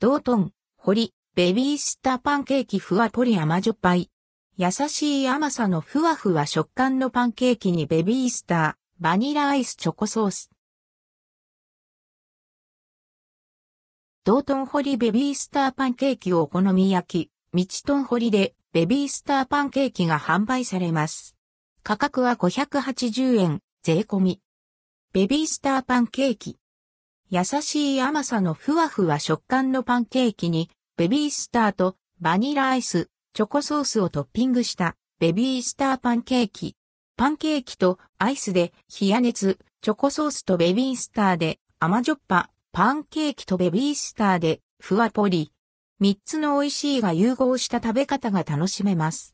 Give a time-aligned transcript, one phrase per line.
[0.00, 4.12] ドートン、ホリ、ベビースターパンケーキふわポリ甘じょっぱい。
[4.56, 10.50] 優しい甘さのふわふわ食感のパンケーキにベビースター、バニラアイスチョコソース。
[14.22, 21.34] ドートンホリベビースターパンケーキをお好み焼き、ミチトンホリでベビースターパンケーキが販売されます。
[21.82, 24.40] 価格は580円、税込み。
[25.12, 26.56] ベビースターパンケーキ。
[27.30, 36.74] 優しい甘さのふわふわ食感のパンケーキに、ベビースターとバニラアイス、チョコソースをトッピングしたベビースターパンケーキ。
[37.18, 45.52] パンケーキとアイスで冷や熱、チョコソースとベビースターで甘じょっぱ、パンケーキとベビースターでふわポリ。
[46.00, 49.26] 三つの美味しいが融合した食べ方が楽しめます。